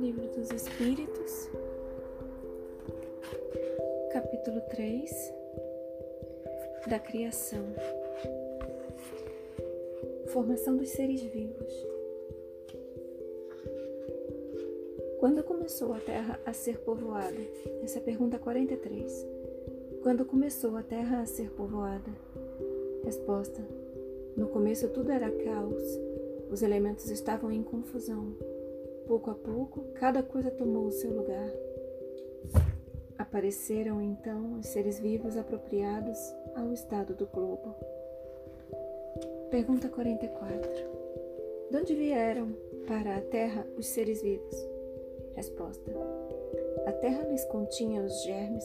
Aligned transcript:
Livro 0.00 0.26
dos 0.34 0.50
Espíritos, 0.50 1.48
capítulo 4.12 4.60
3 4.70 5.32
da 6.88 6.98
Criação, 6.98 7.64
Formação 10.32 10.76
dos 10.76 10.88
Seres 10.88 11.22
Vivos. 11.22 11.86
Quando 15.20 15.44
começou 15.44 15.92
a 15.92 16.00
Terra 16.00 16.40
a 16.44 16.52
ser 16.52 16.80
povoada? 16.80 17.40
Essa 17.84 18.00
é 18.00 18.02
a 18.02 18.04
pergunta 18.04 18.36
43. 18.36 19.24
Quando 20.02 20.24
começou 20.24 20.76
a 20.76 20.82
Terra 20.82 21.20
a 21.20 21.26
ser 21.26 21.50
povoada? 21.50 22.10
Resposta: 23.04 23.60
No 24.36 24.48
começo 24.48 24.88
tudo 24.88 25.12
era 25.12 25.30
caos, 25.30 25.82
os 26.50 26.62
elementos 26.62 27.10
estavam 27.10 27.52
em 27.52 27.62
confusão. 27.62 28.34
Pouco 29.06 29.30
a 29.30 29.34
pouco, 29.34 29.84
cada 29.94 30.22
coisa 30.22 30.50
tomou 30.50 30.86
o 30.86 30.92
seu 30.92 31.12
lugar. 31.12 31.50
Apareceram 33.18 34.00
então 34.00 34.58
os 34.58 34.66
seres 34.66 34.98
vivos 34.98 35.36
apropriados 35.36 36.18
ao 36.56 36.72
estado 36.72 37.14
do 37.14 37.26
globo. 37.26 37.74
Pergunta 39.50 39.88
44. 39.88 40.70
De 41.70 41.76
onde 41.76 41.94
vieram 41.94 42.54
para 42.86 43.16
a 43.16 43.20
Terra 43.20 43.66
os 43.76 43.86
seres 43.86 44.22
vivos? 44.22 44.56
Resposta: 45.34 45.90
A 46.86 46.92
terra 46.92 47.24
lhes 47.24 47.44
continha 47.46 48.02
os 48.02 48.22
germes 48.22 48.64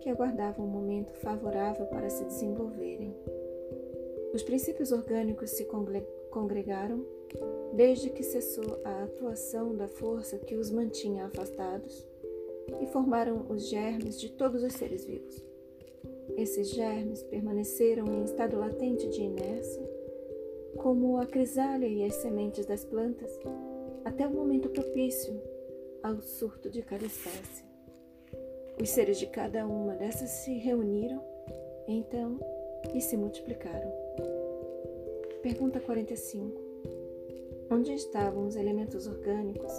que 0.00 0.10
aguardavam 0.10 0.66
um 0.66 0.68
momento 0.68 1.12
favorável 1.14 1.86
para 1.86 2.10
se 2.10 2.24
desenvolverem. 2.24 3.14
Os 4.34 4.42
princípios 4.42 4.90
orgânicos 4.90 5.50
se 5.50 5.64
congregaram 6.28 7.06
desde 7.72 8.10
que 8.10 8.24
cessou 8.24 8.80
a 8.84 9.04
atuação 9.04 9.76
da 9.76 9.86
força 9.86 10.36
que 10.38 10.56
os 10.56 10.72
mantinha 10.72 11.26
afastados 11.26 12.04
e 12.80 12.86
formaram 12.86 13.46
os 13.48 13.68
germes 13.68 14.20
de 14.20 14.32
todos 14.32 14.64
os 14.64 14.72
seres 14.72 15.04
vivos. 15.04 15.40
Esses 16.36 16.70
germes 16.70 17.22
permaneceram 17.22 18.06
em 18.08 18.24
estado 18.24 18.58
latente 18.58 19.08
de 19.08 19.22
inércia, 19.22 19.88
como 20.78 21.16
a 21.18 21.26
crisália 21.26 21.86
e 21.86 22.04
as 22.04 22.14
sementes 22.16 22.66
das 22.66 22.84
plantas, 22.84 23.30
até 24.04 24.26
o 24.26 24.32
momento 24.32 24.68
propício 24.68 25.40
ao 26.02 26.20
surto 26.20 26.68
de 26.68 26.82
cada 26.82 27.06
espécie. 27.06 27.64
Os 28.82 28.88
seres 28.88 29.16
de 29.16 29.28
cada 29.28 29.64
uma 29.64 29.94
dessas 29.94 30.30
se 30.30 30.58
reuniram, 30.58 31.22
então, 31.86 32.40
e 32.92 33.00
se 33.00 33.16
multiplicaram. 33.16 33.92
Pergunta 35.42 35.80
45. 35.80 36.60
Onde 37.70 37.92
estavam 37.92 38.46
os 38.46 38.56
elementos 38.56 39.06
orgânicos 39.06 39.72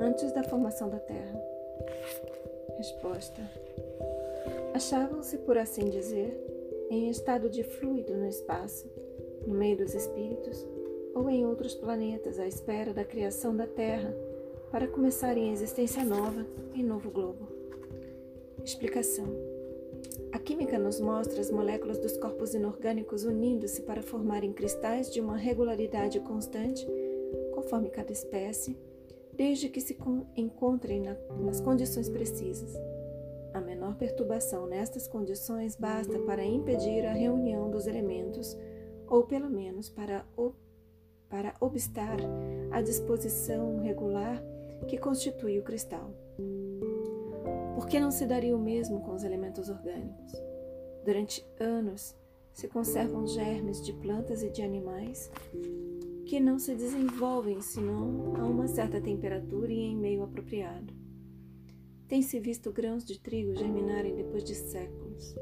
antes 0.00 0.32
da 0.32 0.42
formação 0.42 0.88
da 0.88 0.98
Terra? 0.98 1.40
Resposta. 2.76 3.40
Achavam-se, 4.74 5.38
por 5.38 5.58
assim 5.58 5.90
dizer, 5.90 6.38
em 6.90 7.10
estado 7.10 7.48
de 7.50 7.62
fluido 7.62 8.14
no 8.16 8.26
espaço, 8.26 8.90
no 9.46 9.54
meio 9.54 9.76
dos 9.76 9.94
espíritos, 9.94 10.66
ou 11.14 11.28
em 11.28 11.44
outros 11.44 11.74
planetas 11.74 12.38
à 12.38 12.46
espera 12.46 12.92
da 12.92 13.04
criação 13.04 13.54
da 13.54 13.66
Terra 13.66 14.14
para 14.70 14.86
começarem 14.86 15.50
a 15.50 15.52
existência 15.52 16.04
nova 16.04 16.46
em 16.74 16.82
novo 16.82 17.10
globo. 17.10 17.48
Explicação: 18.64 19.26
A 20.32 20.38
química 20.38 20.78
nos 20.78 21.00
mostra 21.00 21.40
as 21.40 21.50
moléculas 21.50 21.98
dos 21.98 22.16
corpos 22.16 22.54
inorgânicos 22.54 23.24
unindo-se 23.24 23.82
para 23.82 24.02
formarem 24.02 24.52
cristais 24.52 25.12
de 25.12 25.20
uma 25.20 25.36
regularidade 25.36 26.20
constante, 26.20 26.86
conforme 27.52 27.90
cada 27.90 28.12
espécie, 28.12 28.78
desde 29.32 29.68
que 29.68 29.80
se 29.80 29.98
encontrem 30.36 31.00
na, 31.00 31.16
nas 31.40 31.60
condições 31.60 32.08
precisas. 32.08 32.72
A 33.52 33.60
menor 33.60 33.96
perturbação 33.96 34.66
nestas 34.66 35.08
condições 35.08 35.74
basta 35.74 36.18
para 36.20 36.44
impedir 36.44 37.04
a 37.06 37.12
reunião 37.12 37.68
dos 37.68 37.88
elementos, 37.88 38.56
ou 39.08 39.24
pelo 39.24 39.50
menos 39.50 39.88
para, 39.88 40.24
para 41.28 41.54
obstar 41.60 42.18
a 42.70 42.80
disposição 42.80 43.80
regular 43.80 44.40
que 44.86 44.96
constitui 44.96 45.58
o 45.58 45.64
cristal. 45.64 46.14
Por 47.80 47.88
que 47.88 47.98
não 47.98 48.10
se 48.10 48.26
daria 48.26 48.54
o 48.54 48.60
mesmo 48.60 49.00
com 49.00 49.14
os 49.14 49.24
elementos 49.24 49.70
orgânicos? 49.70 50.32
Durante 51.02 51.42
anos 51.58 52.14
se 52.52 52.68
conservam 52.68 53.26
germes 53.26 53.82
de 53.82 53.94
plantas 53.94 54.42
e 54.42 54.50
de 54.50 54.60
animais 54.60 55.30
que 56.26 56.38
não 56.38 56.58
se 56.58 56.74
desenvolvem 56.74 57.62
senão 57.62 58.36
a 58.36 58.44
uma 58.44 58.68
certa 58.68 59.00
temperatura 59.00 59.72
e 59.72 59.78
em 59.78 59.96
meio 59.96 60.22
apropriado. 60.22 60.92
Tem-se 62.06 62.38
visto 62.38 62.70
grãos 62.70 63.02
de 63.02 63.18
trigo 63.18 63.56
germinarem 63.56 64.14
depois 64.14 64.44
de 64.44 64.54
séculos. 64.56 65.34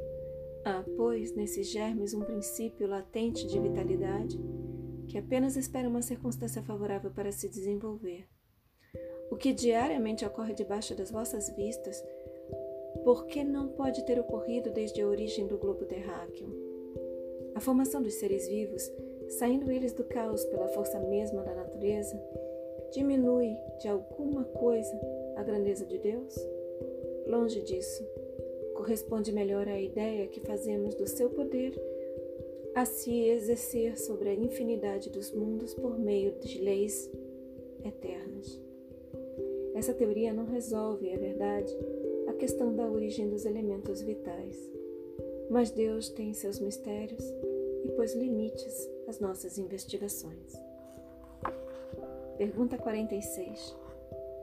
Há, 0.65 0.84
pois, 0.97 1.34
nesses 1.34 1.69
germes 1.69 2.15
um 2.15 2.21
princípio 2.21 2.87
latente 2.87 3.48
de 3.48 3.59
vitalidade 3.59 4.38
que 5.09 5.19
apenas 5.19 5.56
espera 5.56 5.88
uma 5.88 6.03
circunstância 6.03 6.62
favorável 6.62 7.10
para 7.10 7.32
se 7.32 7.48
desenvolver 7.48 8.28
o 9.31 9.37
que 9.37 9.53
diariamente 9.53 10.25
ocorre 10.25 10.54
debaixo 10.54 10.94
das 10.94 11.10
vossas 11.10 11.54
vistas, 11.54 12.03
por 13.08 13.24
que 13.24 13.42
não 13.42 13.69
pode 13.69 14.04
ter 14.04 14.20
ocorrido 14.20 14.70
desde 14.70 15.00
a 15.00 15.08
origem 15.08 15.46
do 15.46 15.56
globo 15.56 15.86
terráqueo? 15.86 16.46
A 17.54 17.60
formação 17.60 18.02
dos 18.02 18.12
seres 18.12 18.46
vivos, 18.46 18.92
saindo 19.30 19.72
eles 19.72 19.94
do 19.94 20.04
caos 20.04 20.44
pela 20.44 20.69
força 20.69 21.00
mesma 21.00 21.42
da 21.42 21.54
natureza, 21.54 22.22
diminui 22.92 23.56
de 23.80 23.88
alguma 23.88 24.44
coisa 24.44 24.94
a 25.36 25.42
grandeza 25.42 25.86
de 25.86 25.97
Deus? 25.97 26.36
Longe 27.26 27.62
disso. 27.62 28.06
Corresponde 28.74 29.32
melhor 29.32 29.66
à 29.66 29.80
ideia 29.80 30.28
que 30.28 30.41
fazemos 30.41 30.94
do 30.94 31.06
seu 31.06 31.30
poder 31.30 31.80
a 32.74 32.84
se 32.84 33.24
exercer 33.24 33.98
sobre 33.98 34.28
a 34.28 34.34
infinidade 34.34 35.08
dos 35.08 35.32
mundos 35.32 35.72
por 35.72 35.98
meio 35.98 36.32
de 36.32 36.60
leis 36.60 37.10
eternas. 37.82 38.60
Essa 39.74 39.94
teoria 39.94 40.30
não 40.34 40.44
resolve, 40.44 41.08
é 41.08 41.16
verdade, 41.16 41.74
questão 42.38 42.75
da 42.75 42.88
origem 42.88 43.28
dos 43.28 43.44
elementos 43.44 44.00
vitais. 44.00 44.56
Mas 45.50 45.71
Deus 45.71 46.09
tem 46.09 46.32
seus 46.32 46.60
mistérios 46.60 47.25
e 47.84 47.88
pôs 47.91 48.15
limites 48.15 48.88
às 49.09 49.19
nossas 49.19 49.59
investigações. 49.59 50.54
Pergunta 52.37 52.78
46. 52.78 53.77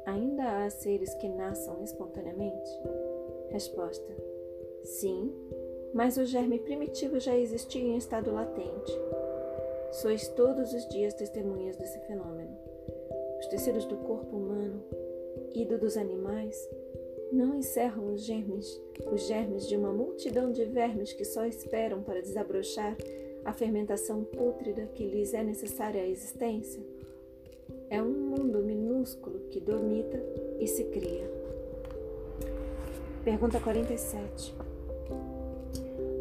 Ainda 0.05 0.65
há 0.65 0.69
seres 0.69 1.13
que 1.15 1.29
nasçam 1.29 1.81
espontaneamente? 1.83 2.69
Resposta: 3.49 4.13
Sim, 4.83 5.33
mas 5.93 6.17
o 6.17 6.25
germe 6.25 6.59
primitivo 6.59 7.19
já 7.19 7.37
existia 7.37 7.81
em 7.81 7.97
estado 7.97 8.33
latente. 8.33 8.91
Sois 9.93 10.27
todos 10.29 10.73
os 10.73 10.85
dias 10.89 11.13
testemunhas 11.13 11.77
desse 11.77 11.99
fenômeno. 11.99 12.57
Os 13.39 13.47
tecidos 13.47 13.85
do 13.85 13.95
corpo 13.97 14.35
humano 14.35 14.83
e 15.53 15.63
do 15.63 15.77
dos 15.77 15.95
animais, 15.95 16.69
não 17.35 17.53
encerram 17.55 18.13
os 18.13 18.23
germes, 18.23 18.81
os 19.11 19.27
germes 19.27 19.67
de 19.67 19.75
uma 19.75 19.91
multidão 19.91 20.51
de 20.51 20.63
vermes 20.63 21.11
que 21.11 21.25
só 21.25 21.45
esperam 21.45 22.01
para 22.01 22.21
desabrochar 22.21 22.95
a 23.43 23.51
fermentação 23.51 24.23
pútrida 24.23 24.87
que 24.93 25.05
lhes 25.05 25.33
é 25.33 25.43
necessária 25.43 26.01
à 26.01 26.07
existência? 26.07 26.81
É 27.89 28.01
um 28.01 28.09
mundo 28.09 28.59
minúsculo 28.59 29.39
que 29.49 29.59
dormita 29.59 30.17
e 30.59 30.67
se 30.67 30.85
cria. 30.85 31.29
Pergunta 33.23 33.59
47. 33.59 34.55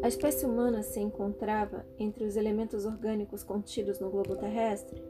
A 0.01 0.07
espécie 0.07 0.45
humana 0.45 0.83
se 0.83 0.99
encontrava 0.99 1.85
entre 1.97 2.25
os 2.25 2.35
elementos 2.35 2.85
orgânicos 2.85 3.41
contidos 3.41 3.99
no 3.99 4.09
globo 4.09 4.35
terrestre? 4.35 5.01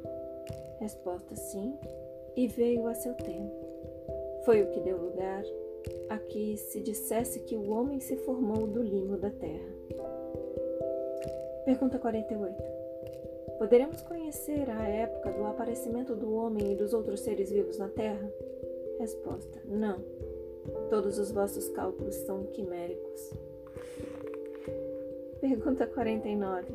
Resposta 0.79 1.35
sim, 1.35 1.73
e 2.35 2.47
veio 2.47 2.87
a 2.87 2.93
seu 2.93 3.13
tempo. 3.15 3.65
Foi 4.45 4.61
o 4.61 4.69
que 4.69 4.79
deu 4.81 4.97
lugar 4.97 5.43
a 6.09 6.17
que 6.17 6.57
se 6.57 6.81
dissesse 6.81 7.39
que 7.41 7.55
o 7.55 7.69
homem 7.69 7.99
se 7.99 8.15
formou 8.17 8.67
do 8.67 8.81
limo 8.81 9.17
da 9.17 9.29
terra. 9.29 9.75
Pergunta 11.65 11.97
48. 11.97 12.75
Poderemos 13.57 14.01
conhecer 14.01 14.69
a 14.69 14.87
época 14.87 15.31
do 15.31 15.45
aparecimento 15.45 16.13
do 16.13 16.33
homem 16.33 16.73
e 16.73 16.75
dos 16.75 16.93
outros 16.93 17.21
seres 17.21 17.49
vivos 17.49 17.77
na 17.77 17.87
Terra? 17.87 18.29
Resposta: 18.99 19.61
Não. 19.65 19.97
Todos 20.89 21.17
os 21.17 21.31
vossos 21.31 21.69
cálculos 21.69 22.15
são 22.15 22.43
quiméricos. 22.47 23.31
Pergunta 25.39 25.87
49. 25.87 26.65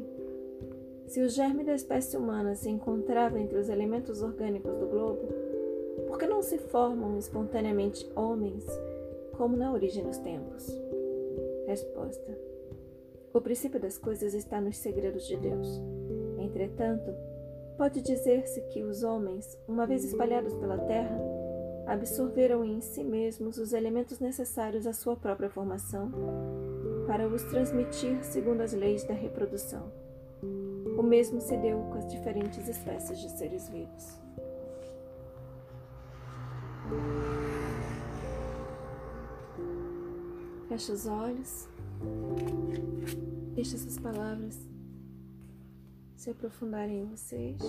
Se 1.06 1.20
o 1.20 1.28
germe 1.28 1.64
da 1.64 1.74
espécie 1.74 2.16
humana 2.16 2.54
se 2.54 2.70
encontrava 2.70 3.38
entre 3.38 3.58
os 3.58 3.68
elementos 3.68 4.22
orgânicos 4.22 4.76
do 4.78 4.86
globo, 4.86 5.28
por 6.06 6.18
que 6.18 6.26
não 6.26 6.40
se 6.40 6.56
formam 6.56 7.18
espontaneamente 7.18 8.08
homens, 8.14 8.64
como 9.40 9.56
na 9.56 9.72
origem 9.72 10.04
dos 10.04 10.18
tempos? 10.18 10.66
Resposta: 11.66 12.38
O 13.32 13.40
princípio 13.40 13.80
das 13.80 13.96
coisas 13.96 14.34
está 14.34 14.60
nos 14.60 14.76
segredos 14.76 15.26
de 15.26 15.34
Deus. 15.38 15.80
Entretanto, 16.38 17.10
pode 17.78 18.02
dizer-se 18.02 18.60
que 18.68 18.82
os 18.82 19.02
homens, 19.02 19.58
uma 19.66 19.86
vez 19.86 20.04
espalhados 20.04 20.52
pela 20.56 20.76
terra, 20.80 21.18
absorveram 21.86 22.62
em 22.62 22.82
si 22.82 23.02
mesmos 23.02 23.56
os 23.56 23.72
elementos 23.72 24.20
necessários 24.20 24.86
à 24.86 24.92
sua 24.92 25.16
própria 25.16 25.48
formação 25.48 26.12
para 27.06 27.26
os 27.26 27.42
transmitir 27.44 28.22
segundo 28.22 28.60
as 28.60 28.74
leis 28.74 29.04
da 29.04 29.14
reprodução. 29.14 29.90
O 30.98 31.02
mesmo 31.02 31.40
se 31.40 31.56
deu 31.56 31.78
com 31.84 31.94
as 31.94 32.06
diferentes 32.12 32.68
espécies 32.68 33.18
de 33.18 33.30
seres 33.30 33.70
vivos. 33.70 34.19
Feche 40.70 40.92
os 40.92 41.04
olhos. 41.04 41.68
Deixe 43.56 43.74
essas 43.74 43.98
palavras 43.98 44.56
se 46.14 46.30
aprofundarem 46.30 47.00
em 47.00 47.06
vocês. 47.06 47.60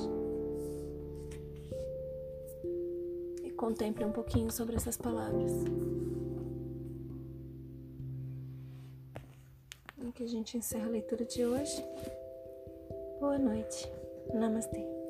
E 3.44 3.50
contemple 3.53 4.06
um 4.06 4.12
pouquinho 4.12 4.51
sobre 4.51 4.75
essas 4.75 4.98
palavras. 4.98 5.51
Em 9.97 10.12
que 10.12 10.21
a 10.21 10.27
gente 10.27 10.56
encerra 10.56 10.86
a 10.86 10.89
leitura 10.89 11.25
de 11.25 11.44
hoje. 11.44 11.83
Boa 13.19 13.39
noite. 13.39 13.92
Namastê. 14.31 15.00